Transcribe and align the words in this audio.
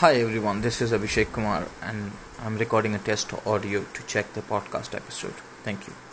Hi 0.00 0.14
everyone, 0.14 0.60
this 0.60 0.80
is 0.80 0.92
Abhishek 0.92 1.32
Kumar 1.32 1.66
and 1.82 2.12
I'm 2.44 2.56
recording 2.56 2.94
a 2.94 2.98
test 2.98 3.32
audio 3.44 3.84
to 3.94 4.02
check 4.06 4.32
the 4.32 4.42
podcast 4.42 4.94
episode. 4.94 5.34
Thank 5.64 5.88
you. 5.88 6.07